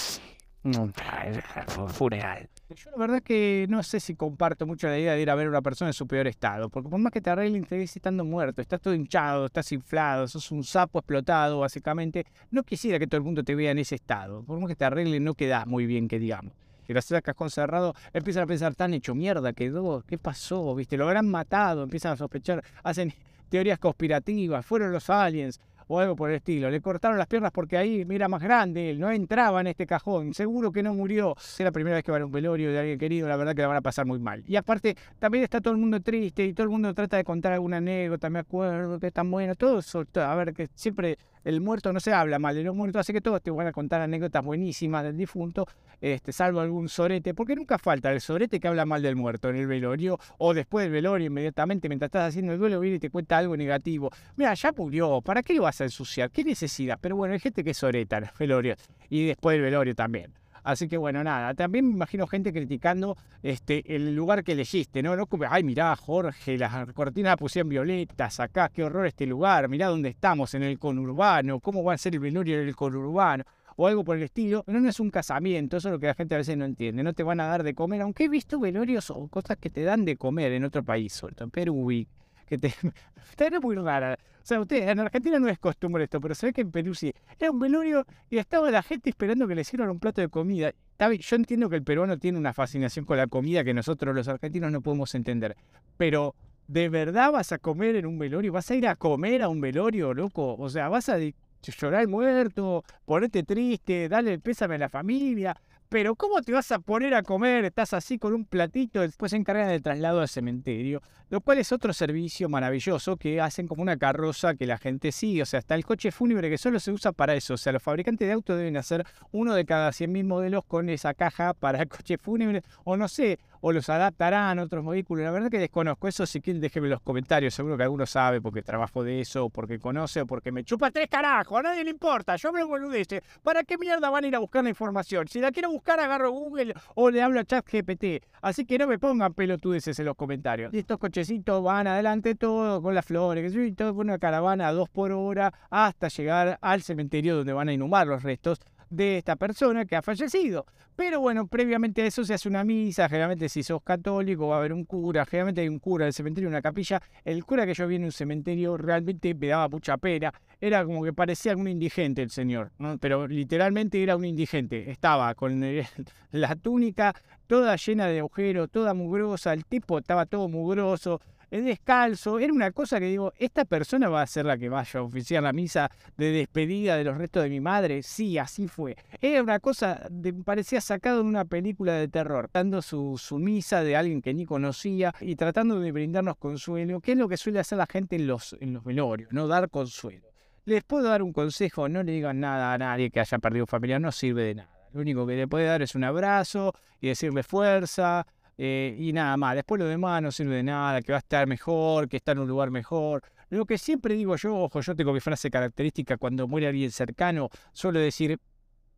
Funeral. 1.88 2.50
Yo 2.70 2.92
la 2.92 2.98
verdad 2.98 3.24
que 3.24 3.66
no 3.70 3.82
sé 3.82 4.00
si 4.00 4.16
comparto 4.16 4.68
mucho 4.68 4.88
la 4.88 5.00
idea 5.00 5.14
de 5.14 5.22
ir 5.22 5.30
a 5.30 5.36
ver 5.36 5.48
a 5.48 5.50
una 5.50 5.62
persona 5.62 5.90
en 5.90 5.94
su 5.94 6.06
peor 6.06 6.28
estado, 6.28 6.70
porque 6.70 6.90
por 6.90 7.00
más 7.00 7.12
que 7.12 7.22
te 7.22 7.30
arreglen, 7.30 7.64
te 7.64 7.78
ves 7.78 7.96
estando 7.96 8.26
muerto, 8.26 8.62
estás 8.62 8.82
todo 8.82 8.94
hinchado, 8.94 9.46
estás 9.46 9.72
inflado, 9.72 10.28
sos 10.28 10.52
un 10.52 10.64
sapo 10.64 11.00
explotado, 11.00 11.60
básicamente. 11.60 12.26
No 12.52 12.64
quisiera 12.64 13.00
que 13.00 13.08
todo 13.08 13.18
el 13.18 13.24
mundo 13.24 13.44
te 13.44 13.56
vea 13.56 13.72
en 13.72 13.80
ese 13.80 13.96
estado. 13.96 14.44
Por 14.44 14.60
más 14.60 14.68
que 14.68 14.76
te 14.76 14.86
arreglen, 14.86 15.24
no 15.24 15.34
quedas 15.34 15.66
muy 15.66 15.86
bien, 15.86 16.08
que 16.08 16.20
digamos. 16.20 16.54
Y 16.88 16.94
lo 16.94 17.00
haces 17.00 17.22
cajón 17.22 17.52
cerrado, 17.52 17.94
empiezan 18.14 18.44
a 18.44 18.48
pensar, 18.48 18.74
tan 18.76 18.94
hecho 18.96 19.14
mierda 19.14 19.54
quedó, 19.54 20.04
¿qué 20.08 20.18
pasó? 20.18 20.74
¿Viste? 20.74 20.98
Lo 20.98 21.06
habrán 21.06 21.30
matado, 21.30 21.84
empiezan 21.84 22.14
a 22.14 22.18
sospechar, 22.18 22.64
hacen 22.84 23.14
teorías 23.50 23.78
conspirativas, 23.78 24.66
fueron 24.66 24.92
los 24.92 25.10
aliens, 25.10 25.62
o 25.90 26.00
algo 26.00 26.16
por 26.16 26.30
el 26.30 26.38
estilo. 26.38 26.70
Le 26.70 26.80
cortaron 26.82 27.18
las 27.18 27.28
piernas 27.28 27.52
porque 27.52 27.76
ahí 27.78 28.06
mira 28.06 28.30
más 28.30 28.42
grande, 28.42 28.92
él 28.92 29.00
no 29.00 29.12
entraba 29.12 29.60
en 29.60 29.68
este 29.68 29.86
cajón, 29.86 30.34
seguro 30.34 30.72
que 30.72 30.84
no 30.84 30.94
murió. 30.94 31.36
Es 31.38 31.60
la 31.60 31.72
primera 31.72 31.96
vez 31.96 32.06
que 32.06 32.12
va 32.12 32.20
a 32.20 32.26
un 32.26 32.32
velorio 32.32 32.72
de 32.72 32.80
alguien 32.80 33.00
querido, 33.00 33.28
la 33.28 33.36
verdad 33.36 33.56
que 33.56 33.64
la 33.64 33.68
van 33.68 33.78
a 33.78 33.82
pasar 33.82 34.06
muy 34.06 34.20
mal. 34.20 34.44
Y 34.48 34.56
aparte, 34.56 34.96
también 35.18 35.44
está 35.44 35.60
todo 35.60 35.74
el 35.74 35.80
mundo 35.80 36.00
triste 36.00 36.46
y 36.46 36.54
todo 36.54 36.66
el 36.66 36.70
mundo 36.70 36.94
trata 36.94 37.18
de 37.18 37.24
contar 37.24 37.54
alguna 37.54 37.78
anécdota, 37.78 38.30
me 38.30 38.40
acuerdo 38.40 39.00
que 39.00 39.08
es 39.08 39.14
tan 39.14 39.30
bueno, 39.32 39.56
todo 39.56 39.80
eso, 39.80 40.06
a 40.16 40.36
ver, 40.36 40.54
que 40.54 40.70
siempre 40.76 41.18
el 41.44 41.62
muerto 41.62 41.94
no 41.94 42.00
se 42.00 42.14
habla 42.14 42.40
mal 42.40 42.56
de 42.56 42.64
los 42.64 42.76
muertos, 42.76 43.02
así 43.02 43.14
que 43.14 43.22
todos 43.22 43.42
te 43.42 43.52
van 43.52 43.68
a 43.68 43.72
contar 43.72 44.02
anécdotas 44.02 44.44
buenísimas 44.44 45.04
del 45.04 45.18
difunto, 45.18 45.68
este, 46.02 46.32
salvo 46.32 46.60
algún 46.60 46.90
sorete, 46.90 47.34
porque 47.34 47.56
nunca 47.56 47.78
falta 47.78 48.12
el 48.12 48.22
sorete 48.22 48.60
que 48.60 48.68
habla 48.68 48.86
mal 48.86 49.02
del 49.02 49.16
muerto 49.16 49.50
en 49.50 49.58
el 49.58 49.68
velorio 49.68 50.20
o 50.38 50.54
después 50.54 50.86
del 50.86 50.94
velorio 50.94 51.28
inmediatamente 51.28 51.90
mientras 51.90 52.08
estás 52.08 52.30
haciendo 52.30 52.54
el 52.54 52.60
duelo 52.60 52.80
viene 52.80 52.98
y 52.98 53.00
te 53.00 53.10
cuenta 53.10 53.38
algo 53.38 53.56
negativo. 53.58 54.10
Mira, 54.36 54.54
ya 54.54 54.72
murió, 54.76 55.22
¿para 55.22 55.44
qué 55.44 55.54
lo 55.54 55.64
vas 55.64 55.82
a 55.82 55.86
ensuciar? 55.86 56.32
¿Qué 56.32 56.44
necesidad? 56.44 56.98
Pero 57.02 57.16
bueno, 57.16 57.34
hay 57.34 57.40
gente 57.40 57.64
que 57.64 57.74
soreta 57.74 58.18
en 58.18 58.26
el 58.26 58.32
velorio 58.38 58.76
y 59.10 59.26
después 59.26 59.56
del 59.56 59.64
velorio 59.64 59.96
también. 59.96 60.39
Así 60.64 60.88
que 60.88 60.98
bueno, 60.98 61.24
nada, 61.24 61.54
también 61.54 61.88
me 61.88 61.94
imagino 61.94 62.28
gente 62.28 62.52
criticando 62.52 63.18
este, 63.44 63.96
el 63.96 64.16
lugar 64.16 64.44
que 64.44 64.54
elegiste, 64.54 65.02
¿no? 65.02 65.16
no 65.16 65.28
ay, 65.50 65.64
mirá, 65.64 65.96
Jorge, 65.96 66.58
las 66.58 66.92
cortinas 66.94 67.38
pusieron 67.38 67.70
violetas 67.70 68.40
acá, 68.40 68.70
qué 68.70 68.84
horror 68.84 69.06
este 69.06 69.26
lugar, 69.26 69.70
mirá 69.70 69.88
dónde 69.88 70.10
estamos, 70.10 70.54
en 70.54 70.64
el 70.64 70.80
conurbano, 70.80 71.60
cómo 71.60 71.84
va 71.84 71.94
a 71.94 71.98
ser 71.98 72.14
el 72.14 72.20
velorio 72.20 72.62
en 72.62 72.68
el 72.68 72.76
conurbano, 72.76 73.44
o 73.76 73.88
algo 73.88 74.04
por 74.04 74.18
el 74.18 74.24
estilo. 74.24 74.64
No, 74.68 74.80
no 74.80 74.90
es 74.90 75.00
un 75.00 75.10
casamiento, 75.10 75.78
eso 75.78 75.88
es 75.88 75.94
lo 75.94 76.00
que 76.00 76.08
la 76.08 76.16
gente 76.16 76.36
a 76.36 76.40
veces 76.40 76.58
no 76.58 76.66
entiende, 76.66 77.04
no 77.04 77.14
te 77.14 77.24
van 77.24 77.40
a 77.40 77.48
dar 77.48 77.64
de 77.64 77.74
comer, 77.74 78.02
aunque 78.02 78.26
he 78.26 78.30
visto 78.30 78.60
velorios 78.60 79.10
o 79.10 79.28
cosas 79.28 79.58
que 79.58 79.70
te 79.70 79.84
dan 79.84 80.06
de 80.06 80.18
comer 80.18 80.52
en 80.52 80.66
otro 80.66 80.84
país, 80.84 81.14
suelto, 81.14 81.44
en 81.44 81.52
Perú 81.52 81.92
y 81.92 82.08
que 82.50 82.58
te... 82.58 82.74
Está 83.30 83.60
muy 83.60 83.76
rara. 83.76 84.18
O 84.42 84.46
sea, 84.50 84.60
usted, 84.60 84.90
en 84.90 85.00
Argentina 85.00 85.40
no 85.40 85.48
es 85.48 85.60
costumbre 85.60 86.04
esto, 86.04 86.20
pero 86.20 86.34
se 86.34 86.48
ve 86.48 86.54
que 86.54 86.62
en 86.62 86.72
Perú 86.72 86.96
sí. 86.96 87.14
Era 87.40 87.52
un 87.52 87.60
velorio 87.60 88.06
y 88.30 88.38
estaba 88.38 88.72
la 88.72 88.82
gente 88.82 89.10
esperando 89.10 89.48
que 89.48 89.56
le 89.56 89.64
sirvan 89.64 89.90
un 89.90 90.00
plato 90.00 90.22
de 90.22 90.30
comida. 90.30 90.74
Yo 90.98 91.36
entiendo 91.36 91.70
que 91.70 91.76
el 91.76 91.84
peruano 91.84 92.18
tiene 92.18 92.38
una 92.38 92.52
fascinación 92.52 93.06
con 93.06 93.18
la 93.18 93.28
comida 93.28 93.64
que 93.64 93.74
nosotros 93.74 94.16
los 94.16 94.28
argentinos 94.28 94.72
no 94.72 94.82
podemos 94.82 95.14
entender. 95.16 95.56
Pero, 95.98 96.36
¿de 96.68 96.90
verdad 96.90 97.32
vas 97.32 97.52
a 97.52 97.60
comer 97.60 97.96
en 97.96 98.06
un 98.06 98.18
velorio? 98.18 98.52
¿Vas 98.52 98.70
a 98.72 98.76
ir 98.76 98.88
a 98.88 98.96
comer 98.96 99.44
a 99.44 99.50
un 99.50 99.62
velorio, 99.62 100.14
loco? 100.14 100.56
O 100.56 100.70
sea, 100.70 100.90
vas 100.90 101.08
a 101.10 101.18
llorar 101.62 102.08
muerto, 102.08 102.84
ponerte 103.06 103.44
triste, 103.44 104.10
darle 104.10 104.34
el 104.34 104.42
pésame 104.42 104.76
a 104.76 104.80
la 104.80 104.90
familia. 104.90 105.56
Pero 105.90 106.16
¿cómo 106.16 106.40
te 106.44 106.52
vas 106.52 106.72
a 106.72 106.78
poner 106.78 107.16
a 107.16 107.24
comer? 107.24 107.66
Estás 107.66 107.94
así 107.94 108.20
con 108.20 108.36
un 108.36 108.46
platito, 108.46 109.02
después 109.02 109.32
se 109.32 109.38
encargan 109.38 109.70
del 109.70 109.82
traslado 109.82 110.22
al 110.22 110.30
cementerio, 110.30 111.02
lo 111.32 111.42
cual 111.42 111.58
es 111.58 111.72
otro 111.72 111.94
servicio 111.94 112.48
maravilloso 112.48 113.18
que 113.18 113.42
hacen 113.42 113.68
como 113.68 113.82
una 113.82 113.98
carroza 113.98 114.54
que 114.54 114.68
la 114.68 114.78
gente 114.78 115.12
sigue. 115.12 115.42
O 115.42 115.48
sea, 115.48 115.58
está 115.58 115.74
el 115.74 115.86
coche 115.86 116.12
fúnebre 116.12 116.48
que 116.52 116.60
solo 116.60 116.80
se 116.80 116.92
usa 116.92 117.12
para 117.12 117.34
eso. 117.34 117.56
O 117.56 117.58
sea, 117.58 117.74
los 117.74 117.82
fabricantes 117.82 118.28
de 118.28 118.34
autos 118.36 118.56
deben 118.56 118.78
hacer 118.78 119.04
uno 119.32 119.56
de 119.56 119.66
cada 119.66 119.90
100.000 119.90 120.26
modelos 120.26 120.64
con 120.64 120.90
esa 120.90 121.16
caja 121.16 121.56
para 121.56 121.82
el 121.82 121.90
coche 121.90 122.20
fúnebre. 122.20 122.62
O 122.84 122.96
no 122.96 123.08
sé, 123.08 123.40
o 123.62 123.72
los 123.72 123.90
adaptarán 123.90 124.60
a 124.60 124.64
otros 124.64 124.86
vehículos. 124.86 125.24
La 125.24 125.32
verdad 125.32 125.50
que 125.50 125.60
desconozco 125.60 126.08
eso, 126.08 126.26
si 126.26 126.42
quieren 126.42 126.62
déjenme 126.62 126.88
en 126.88 126.92
los 126.92 127.02
comentarios, 127.02 127.54
seguro 127.54 127.78
que 127.78 127.84
alguno 127.84 128.06
sabe 128.06 128.42
porque 128.42 128.62
trabajo 128.62 129.04
de 129.04 129.22
eso, 129.22 129.46
o 129.46 129.50
porque 129.50 129.80
conoce, 129.80 130.22
o 130.22 130.28
porque 130.28 130.52
me 130.52 130.64
chupa 130.64 130.92
tres 130.92 131.08
carajos, 131.10 131.60
a 131.60 131.64
nadie 131.64 131.84
le 131.84 131.92
importa, 131.92 132.36
yo 132.36 132.52
me 132.52 132.64
boludeces. 132.64 133.22
¿Para 133.44 133.64
qué 133.64 133.78
mierda 133.78 134.10
van 134.10 134.24
a 134.24 134.28
ir 134.28 134.36
a 134.36 134.40
buscar 134.40 134.64
la 134.64 134.70
información? 134.70 135.28
Si 135.28 135.40
la 135.40 135.52
quiero 135.52 135.72
buscar, 135.72 136.00
agarro 136.00 136.32
Google 136.32 136.74
o 136.96 137.10
le 137.10 137.22
hablo 137.22 137.40
a 137.40 137.44
ChatGPT. 137.44 138.26
Así 138.42 138.66
que 138.66 138.78
no 138.78 138.88
me 138.88 139.00
pongan 139.00 139.34
pelotudeces 139.34 140.00
en 140.00 140.06
los 140.06 140.16
comentarios. 140.16 140.74
Y 140.74 140.80
estos 140.80 140.98
cochecitos 140.98 141.64
van 141.64 141.88
adelante 141.88 142.36
todo 142.36 142.82
con 142.82 142.96
las 142.96 143.06
flores, 143.06 143.56
y 143.56 143.72
todo 143.74 143.96
con 143.96 144.08
una 144.08 144.20
caravana 144.20 144.68
a 144.68 144.74
dos 144.74 144.90
por 144.90 145.12
hora 145.12 145.54
hasta 145.70 146.08
llegar 146.08 146.58
al 146.62 146.82
cementerio 146.82 147.36
donde 147.36 147.54
van 147.54 147.70
a 147.70 147.74
inhumar 147.74 148.08
los 148.08 148.24
restos 148.24 148.60
de 148.90 149.18
esta 149.18 149.36
persona 149.36 149.86
que 149.86 149.96
ha 149.96 150.02
fallecido. 150.02 150.66
Pero 150.96 151.22
bueno, 151.22 151.48
previamente 151.48 152.02
a 152.02 152.06
eso 152.06 152.26
se 152.26 152.34
hace 152.34 152.50
una 152.50 152.64
misa, 152.66 153.08
generalmente 153.08 153.48
si 153.48 153.64
sos 153.64 153.82
católico 153.82 154.50
va 154.50 154.58
a 154.58 154.60
haber 154.60 154.74
un 154.74 154.84
cura, 154.84 155.26
generalmente 155.26 155.62
hay 155.62 155.70
un 155.70 155.80
cura 155.80 156.06
del 156.06 156.14
cementerio, 156.14 156.50
una 156.50 156.62
capilla. 156.62 157.02
El 157.24 157.46
cura 157.46 157.66
que 157.66 157.74
yo 157.74 157.88
vi 157.88 157.96
en 157.96 158.04
un 158.04 158.12
cementerio 158.12 158.76
realmente 158.76 159.34
me 159.34 159.48
daba 159.48 159.70
mucha 159.70 159.98
pena, 159.98 160.34
era 160.60 160.84
como 160.84 161.04
que 161.04 161.14
parecía 161.14 161.56
un 161.56 161.70
indigente 161.70 162.22
el 162.22 162.32
señor, 162.32 162.72
pero 163.00 163.28
literalmente 163.28 164.04
era 164.04 164.18
un 164.18 164.26
indigente. 164.26 164.92
Estaba 164.92 165.34
con 165.36 165.64
la 166.32 166.56
túnica 166.56 167.16
toda 167.48 167.76
llena 167.78 168.08
de 168.08 168.20
agujeros, 168.20 168.70
toda 168.70 168.94
mugrosa, 168.94 169.54
el 169.54 169.66
tipo 169.66 170.00
estaba 170.00 170.26
todo 170.26 170.50
mugroso, 170.50 171.22
es 171.52 171.64
descalzo, 171.64 172.40
era 172.40 172.54
una 172.54 172.72
cosa 172.72 173.00
que 173.00 173.06
digo, 173.06 173.34
¿esta 173.38 173.66
persona 173.66 174.10
va 174.10 174.22
a 174.22 174.28
ser 174.28 174.46
la 174.46 174.58
que 174.58 174.70
vaya 174.70 175.00
a 175.00 175.04
oficiar 175.04 175.44
la 175.44 175.54
misa 175.54 175.90
de 176.18 176.32
despedida 176.32 176.96
de 176.96 177.04
los 177.04 177.18
restos 177.18 177.44
de 177.44 177.50
mi 177.50 177.60
madre? 177.60 178.04
Sí, 178.04 178.38
así 178.38 178.68
fue. 178.68 178.96
Era 179.20 179.42
una 179.42 179.60
cosa, 179.60 180.08
de, 180.10 180.34
parecía 180.34 180.82
sacado 180.82 181.24
de 181.24 181.30
una 181.30 181.46
película 181.46 181.94
de 181.94 182.08
terror, 182.08 182.50
dando 182.54 182.82
su, 182.82 183.18
su 183.18 183.40
misa 183.40 183.84
de 183.84 183.96
alguien 183.96 184.22
que 184.22 184.34
ni 184.34 184.46
conocía 184.46 185.14
y 185.22 185.36
tratando 185.36 185.80
de 185.80 185.92
brindarnos 185.92 186.38
consuelo, 186.38 187.00
que 187.00 187.14
es 187.14 187.18
lo 187.18 187.28
que 187.28 187.38
suele 187.38 187.60
hacer 187.60 187.78
la 187.78 187.88
gente 187.88 188.16
en 188.16 188.28
los, 188.28 188.56
en 188.60 188.74
los 188.74 188.84
velorios, 188.84 189.32
no 189.32 189.48
dar 189.48 189.70
consuelo. 189.70 190.28
Les 190.66 190.84
puedo 190.84 191.06
dar 191.06 191.24
un 191.24 191.34
consejo, 191.34 191.90
no 191.90 192.04
le 192.04 192.12
digan 192.12 192.40
nada 192.40 192.74
a 192.74 192.78
nadie 192.78 193.10
que 193.10 193.20
haya 193.20 193.40
perdido 193.40 193.66
familia, 193.66 193.98
no 193.98 194.12
sirve 194.12 194.44
de 194.44 194.56
nada. 194.56 194.70
Lo 194.94 195.02
único 195.02 195.26
que 195.26 195.36
le 195.36 195.48
puede 195.48 195.66
dar 195.66 195.82
es 195.82 195.96
un 195.96 196.04
abrazo 196.04 196.74
y 197.00 197.08
decirle 197.08 197.44
fuerza, 197.44 198.26
eh, 198.62 198.94
y 199.00 199.14
nada 199.14 199.38
más, 199.38 199.56
después 199.56 199.80
lo 199.80 199.86
demás 199.86 200.22
no 200.22 200.34
sirve 200.34 200.58
de 200.58 200.64
nada, 200.64 201.02
que 201.02 201.14
va 201.14 201.20
a 201.20 201.20
estar 201.20 201.48
mejor, 201.48 202.10
que 202.10 202.18
está 202.18 202.34
en 202.34 202.40
un 202.40 202.48
lugar 202.50 202.72
mejor. 202.72 203.24
Lo 203.50 203.66
que 203.66 203.78
siempre 203.78 204.16
digo 204.16 204.36
yo, 204.36 204.54
ojo, 204.54 204.82
yo 204.82 204.94
tengo 204.98 205.14
mi 205.14 205.22
frase 205.22 205.50
característica 205.50 206.18
cuando 206.18 206.46
muere 206.46 206.68
alguien 206.68 206.92
cercano, 206.92 207.50
suelo 207.72 208.02
decir, 208.02 208.38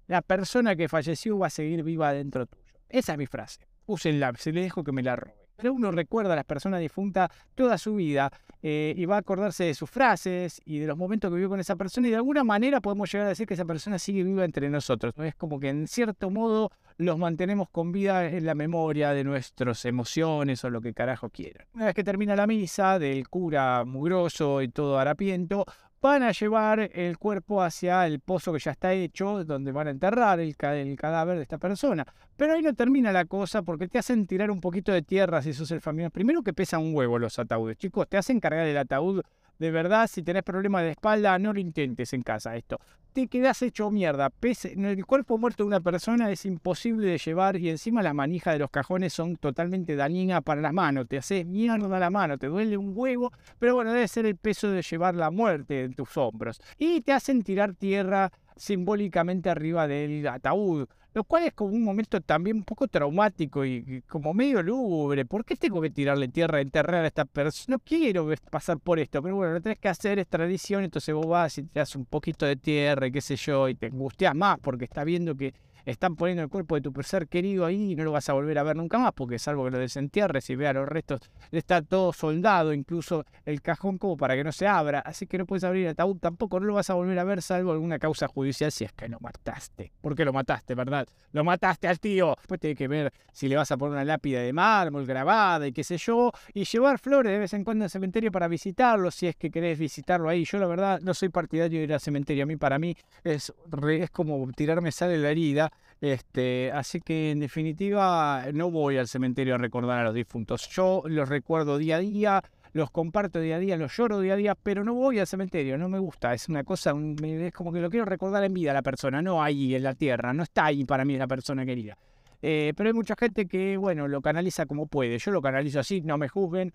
la 0.08 0.24
persona 0.24 0.76
que 0.76 0.90
falleció 0.90 1.38
va 1.38 1.46
a 1.46 1.52
seguir 1.52 1.84
viva 1.84 2.12
dentro 2.12 2.48
tuyo. 2.48 2.74
Esa 2.90 3.12
es 3.12 3.18
mi 3.20 3.28
frase. 3.28 3.60
Úsenla, 3.86 4.34
se 4.36 4.52
le 4.52 4.62
dejo 4.62 4.84
que 4.84 4.92
me 4.94 5.04
la 5.04 5.16
robe. 5.16 5.41
Uno 5.70 5.92
recuerda 5.92 6.34
a 6.34 6.36
las 6.36 6.46
personas 6.46 6.80
difuntas 6.80 7.30
toda 7.56 7.78
su 7.78 7.96
vida 7.96 8.32
eh, 8.64 8.94
y 8.96 9.06
va 9.06 9.16
a 9.16 9.20
acordarse 9.20 9.64
de 9.64 9.74
sus 9.74 9.90
frases 9.90 10.62
y 10.66 10.80
de 10.80 10.88
los 10.88 10.98
momentos 10.98 11.30
que 11.30 11.36
vivió 11.36 11.50
con 11.50 11.60
esa 11.60 11.76
persona 11.76 12.08
y 12.08 12.12
de 12.12 12.18
alguna 12.18 12.44
manera 12.44 12.80
podemos 12.80 13.12
llegar 13.12 13.26
a 13.26 13.30
decir 13.30 13.48
que 13.48 13.56
esa 13.56 13.66
persona 13.66 13.98
sigue 13.98 14.24
viva 14.24 14.46
entre 14.46 14.70
nosotros. 14.70 15.14
Es 15.18 15.36
como 15.36 15.60
que 15.60 15.70
en 15.70 15.88
cierto 15.88 16.30
modo 16.30 16.72
los 16.98 17.18
mantenemos 17.18 17.70
con 17.70 17.92
vida 17.92 18.28
en 18.28 18.46
la 18.46 18.54
memoria 18.54 19.12
de 19.12 19.24
nuestras 19.24 19.86
emociones 19.86 20.64
o 20.64 20.70
lo 20.70 20.82
que 20.82 20.94
carajo 20.94 21.30
quieran. 21.30 21.66
Una 21.74 21.86
vez 21.86 21.96
que 21.96 22.04
termina 22.04 22.36
la 22.36 22.48
misa 22.48 23.00
del 23.00 23.28
cura 23.30 23.84
mugroso 23.86 24.62
y 24.62 24.68
todo 24.68 25.00
harapiento, 25.00 25.66
van 26.02 26.24
a 26.24 26.32
llevar 26.32 26.90
el 26.94 27.18
cuerpo 27.20 27.62
hacia 27.62 28.08
el 28.08 28.20
pozo 28.20 28.52
que 28.52 28.60
ya 28.60 28.72
está 28.72 28.92
hecho, 28.94 29.44
donde 29.46 29.72
van 29.72 29.88
a 29.88 29.92
enterrar 29.92 30.40
el, 30.40 30.56
cadáver 30.56 31.38
de 31.38 31.44
esta 31.44 31.60
persona. 31.60 32.06
Pero 32.36 32.54
ahí 32.54 32.62
no 32.62 32.74
termina 32.74 33.12
la 33.12 33.26
cosa 33.26 33.62
porque 33.62 33.88
te 33.88 34.00
hacen 34.00 34.26
tirar 34.26 34.50
un 34.50 34.60
poquito 34.60 34.92
de 34.92 35.04
tierra 35.04 35.42
si 35.44 35.54
sos 35.54 35.70
el 35.72 35.80
familiar. 35.80 36.12
Primero 36.12 36.42
que 36.42 36.54
pesa 36.54 36.80
un 36.80 36.96
huevo 36.96 37.20
los 37.20 37.38
ataúdes, 37.38 37.78
chicos, 37.78 38.08
te 38.10 38.18
hacen 38.18 38.40
cargar 38.40 38.66
el 38.66 38.78
ataúd 38.78 39.22
de 39.62 39.70
verdad, 39.70 40.10
si 40.12 40.24
tenés 40.24 40.42
problemas 40.42 40.82
de 40.82 40.90
espalda, 40.90 41.38
no 41.38 41.54
lo 41.54 41.60
intentes 41.60 42.14
en 42.14 42.24
casa 42.24 42.56
esto. 42.56 42.80
Te 43.14 43.28
quedas 43.28 43.62
hecho 43.62 43.92
mierda. 43.92 44.32
Pese, 44.32 44.74
el 44.74 45.06
cuerpo 45.06 45.38
muerto 45.38 45.64
de 45.64 45.68
una 45.68 45.82
persona 45.82 46.32
es 46.32 46.48
imposible 46.48 47.06
de 47.06 47.20
llevar 47.20 47.58
y 47.58 47.70
encima 47.70 48.02
las 48.02 48.16
manijas 48.16 48.56
de 48.56 48.60
los 48.60 48.72
cajones 48.72 49.14
son 49.14 49.36
totalmente 49.36 49.96
dañinas 49.96 50.42
para 50.42 50.62
las 50.62 50.74
manos. 50.74 51.08
Te 51.08 51.20
haces 51.20 51.46
mierda 51.46 52.00
la 52.00 52.10
mano, 52.10 52.40
te 52.40 52.48
duele 52.48 52.76
un 52.76 52.94
huevo, 52.96 53.32
pero 53.60 53.76
bueno, 53.76 53.94
debe 53.94 54.08
ser 54.08 54.26
el 54.26 54.36
peso 54.36 54.72
de 54.72 54.82
llevar 54.82 55.14
la 55.14 55.30
muerte 55.30 55.84
en 55.84 55.94
tus 55.94 56.18
hombros. 56.18 56.60
Y 56.80 57.02
te 57.02 57.14
hacen 57.14 57.44
tirar 57.44 57.76
tierra 57.76 58.32
simbólicamente 58.62 59.50
arriba 59.50 59.88
del 59.88 60.28
ataúd, 60.28 60.88
lo 61.16 61.24
cual 61.24 61.46
es 61.46 61.54
como 61.54 61.74
un 61.74 61.84
momento 61.84 62.22
también 62.22 62.58
un 62.58 62.64
poco 62.64 62.88
traumático 62.88 63.66
y, 63.66 64.04
como 64.08 64.36
medio 64.36 64.62
lúgubre. 64.62 65.26
¿Por 65.26 65.44
qué 65.44 65.56
tengo 65.56 65.82
que 65.82 65.90
tirarle 65.90 66.28
tierra, 66.28 66.62
enterrar 66.62 67.04
a 67.04 67.08
esta 67.08 67.26
persona? 67.26 67.78
No 67.78 67.80
quiero 67.80 68.30
pasar 68.52 68.80
por 68.80 69.00
esto, 69.00 69.22
pero 69.24 69.36
bueno, 69.36 69.54
lo 69.54 69.62
tenés 69.62 69.80
que 69.80 69.90
hacer, 69.90 70.20
es 70.20 70.28
tradición, 70.28 70.84
entonces 70.84 71.14
vos 71.14 71.26
vas 71.26 71.58
y 71.58 71.68
das 71.74 71.96
un 71.96 72.06
poquito 72.06 72.46
de 72.46 72.56
tierra 72.56 73.08
y 73.08 73.12
qué 73.12 73.22
sé 73.22 73.36
yo, 73.36 73.68
y 73.68 73.74
te 73.74 73.88
angustias 73.88 74.36
más 74.36 74.60
porque 74.60 74.86
está 74.86 75.04
viendo 75.04 75.36
que 75.36 75.56
están 75.86 76.16
poniendo 76.16 76.44
el 76.44 76.50
cuerpo 76.50 76.76
de 76.76 76.82
tu 76.82 76.92
ser 77.04 77.28
querido 77.28 77.66
ahí 77.66 77.92
y 77.92 77.96
no 77.96 78.04
lo 78.04 78.12
vas 78.12 78.30
a 78.30 78.34
volver 78.34 78.58
a 78.60 78.64
ver 78.64 78.76
nunca 78.76 78.98
más, 78.98 79.14
porque 79.14 79.40
salvo 79.40 79.66
que 79.66 79.72
lo 79.72 79.80
desentierres 79.80 80.50
y 80.50 80.56
vea 80.56 80.74
los 80.74 80.88
restos, 80.88 81.22
está 81.52 81.82
todo 81.82 82.14
soldado, 82.14 82.74
incluso 82.74 83.26
el 83.46 83.62
cajón 83.62 83.98
como 83.98 84.18
para 84.18 84.36
que 84.36 84.44
no 84.44 84.52
se 84.52 84.68
abra, 84.68 85.00
así 85.00 85.28
que 85.28 85.38
no 85.38 85.46
puedes 85.46 85.64
abrir 85.64 85.86
el 85.86 85.92
ataúd 85.92 86.18
tampoco, 86.18 86.60
no 86.60 86.68
lo 86.68 86.74
vas 86.76 86.90
a 86.90 86.94
volver 86.94 87.18
a 87.18 87.24
ver 87.24 87.42
salvo 87.42 87.72
alguna 87.72 88.00
causa 88.00 88.28
judicial 88.28 88.72
si 88.72 88.86
es 88.86 88.94
que 88.94 89.08
lo 89.08 89.20
mataste. 89.20 89.92
¿Por 90.02 90.16
qué 90.16 90.26
lo 90.26 90.34
mataste, 90.34 90.76
verdad? 90.76 91.08
Lo 91.32 91.44
mataste 91.44 91.88
al 91.88 92.00
tío. 92.00 92.36
Después 92.38 92.60
tiene 92.60 92.76
que 92.76 92.88
ver 92.88 93.14
si 93.32 93.48
le 93.48 93.56
vas 93.56 93.72
a 93.72 93.78
poner 93.78 93.94
una 93.94 94.06
lápida 94.06 94.42
de 94.42 94.54
mármol 94.54 95.06
grabada 95.06 95.68
y 95.68 95.72
qué 95.72 95.84
sé 95.84 95.98
yo, 95.98 96.32
y 96.54 96.66
llevar 96.66 97.00
flores 97.00 97.32
de 97.32 97.40
vez 97.40 97.54
en 97.54 97.64
cuando 97.64 97.86
al 97.86 97.90
cementerio 97.90 98.32
para 98.32 98.48
visitarlo, 98.48 99.12
si 99.12 99.28
es 99.28 99.36
que 99.36 99.50
querés 99.50 99.80
visitarlo 99.80 100.30
ahí. 100.30 100.46
Yo 100.46 100.58
la 100.58 100.68
verdad 100.68 101.00
no 101.02 101.14
soy 101.14 101.30
partidario 101.30 101.80
de 101.80 101.86
ir 101.86 101.94
al 101.94 102.00
cementerio, 102.00 102.44
a 102.44 102.48
mí 102.48 102.58
para 102.58 102.80
mí 102.80 102.96
es, 103.24 103.54
es 103.90 104.12
como 104.12 104.52
tirarme 104.52 104.92
sal 104.92 105.12
en 105.12 105.24
la 105.24 105.32
herida 105.32 105.71
este, 106.02 106.72
así 106.72 107.00
que 107.00 107.30
en 107.32 107.40
definitiva 107.40 108.46
no 108.54 108.72
voy 108.72 108.98
al 108.98 109.08
cementerio 109.08 109.56
a 109.56 109.58
recordar 109.60 110.00
a 110.00 110.04
los 110.06 110.16
difuntos. 110.16 110.68
Yo 110.70 111.04
los 111.06 111.30
recuerdo 111.30 111.78
día 111.78 111.98
a 111.98 112.00
día, 112.00 112.44
los 112.74 112.90
comparto 112.90 113.40
día 113.40 113.58
a 113.58 113.60
día, 113.60 113.78
los 113.78 113.96
lloro 113.96 114.20
día 114.20 114.34
a 114.34 114.36
día, 114.36 114.56
pero 114.56 114.84
no 114.84 114.96
voy 114.96 115.20
al 115.20 115.28
cementerio, 115.28 115.78
no 115.78 115.90
me 115.90 116.00
gusta. 116.00 116.34
Es 116.34 116.50
una 116.50 116.64
cosa, 116.64 116.96
es 117.24 117.54
como 117.54 117.72
que 117.72 117.80
lo 117.80 117.90
quiero 117.92 118.06
recordar 118.06 118.44
en 118.44 118.54
vida 118.54 118.72
a 118.72 118.74
la 118.74 118.82
persona, 118.82 119.22
no 119.22 119.44
ahí 119.44 119.76
en 119.76 119.84
la 119.84 119.94
tierra, 119.94 120.34
no 120.34 120.42
está 120.44 120.66
ahí 120.66 120.86
para 120.86 121.06
mí 121.06 121.18
la 121.18 121.28
persona 121.28 121.66
querida. 121.66 121.96
Eh, 122.42 122.74
pero 122.76 122.90
hay 122.90 122.94
mucha 122.94 123.16
gente 123.16 123.46
que, 123.46 123.78
bueno, 123.78 124.08
lo 124.08 124.22
canaliza 124.22 124.66
como 124.66 124.88
puede. 124.88 125.20
Yo 125.20 125.30
lo 125.30 125.42
canalizo 125.42 125.80
así, 125.80 126.02
no 126.02 126.18
me 126.18 126.28
juzguen. 126.28 126.74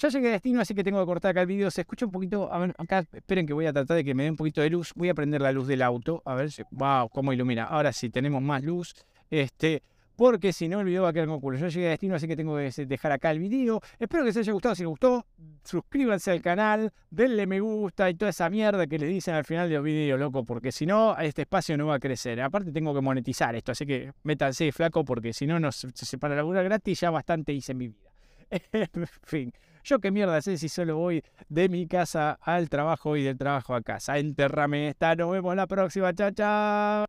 Ya 0.00 0.08
llegué 0.08 0.28
a 0.28 0.32
destino, 0.32 0.62
así 0.62 0.74
que 0.74 0.82
tengo 0.82 0.98
que 0.98 1.04
cortar 1.04 1.32
acá 1.32 1.42
el 1.42 1.46
video. 1.46 1.70
Se 1.70 1.82
escucha 1.82 2.06
un 2.06 2.12
poquito. 2.12 2.50
A 2.50 2.58
ver, 2.58 2.74
acá, 2.78 3.04
esperen 3.12 3.46
que 3.46 3.52
voy 3.52 3.66
a 3.66 3.72
tratar 3.72 3.98
de 3.98 4.04
que 4.04 4.14
me 4.14 4.22
dé 4.22 4.30
un 4.30 4.36
poquito 4.36 4.62
de 4.62 4.70
luz. 4.70 4.92
Voy 4.96 5.10
a 5.10 5.14
prender 5.14 5.42
la 5.42 5.52
luz 5.52 5.66
del 5.66 5.82
auto. 5.82 6.22
A 6.24 6.34
ver 6.34 6.50
si. 6.50 6.62
¡Wow! 6.70 7.10
¿Cómo 7.10 7.34
ilumina? 7.34 7.64
Ahora 7.64 7.92
sí, 7.92 8.08
tenemos 8.08 8.40
más 8.40 8.64
luz. 8.64 8.94
Este. 9.28 9.82
Porque 10.16 10.54
si 10.54 10.68
no, 10.68 10.80
el 10.80 10.86
video 10.86 11.02
va 11.02 11.10
a 11.10 11.12
quedar 11.12 11.28
con 11.28 11.38
culo. 11.40 11.58
Yo 11.58 11.68
llegué 11.68 11.88
a 11.88 11.90
destino, 11.90 12.14
así 12.14 12.26
que 12.26 12.34
tengo 12.34 12.56
que 12.56 12.86
dejar 12.86 13.12
acá 13.12 13.30
el 13.30 13.40
video. 13.40 13.82
Espero 13.98 14.22
que 14.22 14.28
les 14.28 14.36
haya 14.38 14.52
gustado. 14.52 14.74
Si 14.74 14.82
les 14.82 14.88
gustó, 14.88 15.26
suscríbanse 15.64 16.30
al 16.30 16.40
canal, 16.40 16.92
denle 17.10 17.46
me 17.46 17.60
gusta 17.60 18.08
y 18.08 18.14
toda 18.14 18.30
esa 18.30 18.48
mierda 18.48 18.86
que 18.86 18.98
les 18.98 19.08
dicen 19.08 19.34
al 19.34 19.44
final 19.44 19.68
de 19.68 19.74
los 19.74 19.84
videos, 19.84 20.18
loco. 20.18 20.44
Porque 20.44 20.72
si 20.72 20.86
no, 20.86 21.16
este 21.18 21.42
espacio 21.42 21.76
no 21.76 21.88
va 21.88 21.96
a 21.96 21.98
crecer. 21.98 22.40
Aparte, 22.40 22.72
tengo 22.72 22.94
que 22.94 23.02
monetizar 23.02 23.54
esto. 23.54 23.72
Así 23.72 23.84
que 23.84 24.12
métanse, 24.22 24.72
flaco, 24.72 25.04
porque 25.04 25.34
si 25.34 25.46
no, 25.46 25.72
se 25.72 25.90
separa 25.92 26.34
la 26.36 26.42
luna 26.42 26.62
gratis. 26.62 27.00
Ya 27.00 27.10
bastante 27.10 27.52
hice 27.52 27.72
en 27.72 27.78
mi 27.78 27.88
vida. 27.88 28.10
en 28.72 29.06
fin. 29.22 29.52
Yo 29.84 29.98
qué 29.98 30.10
mierda 30.10 30.40
sé 30.42 30.58
si 30.58 30.68
solo 30.68 30.96
voy 30.96 31.22
de 31.48 31.68
mi 31.68 31.86
casa 31.86 32.38
al 32.42 32.68
trabajo 32.68 33.16
y 33.16 33.22
del 33.22 33.38
trabajo 33.38 33.74
a 33.74 33.82
casa. 33.82 34.18
Enterrame 34.18 34.88
esta. 34.88 35.14
Nos 35.14 35.32
vemos 35.32 35.54
la 35.56 35.66
próxima. 35.66 36.12
Chao, 36.14 36.30
chao. 36.30 37.06